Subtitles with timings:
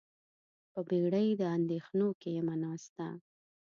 [0.71, 3.07] په بیړۍ د اندیښنو کې یمه ناسته